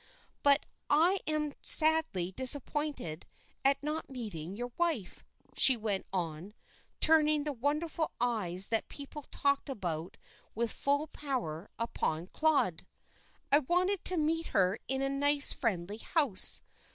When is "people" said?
8.89-9.27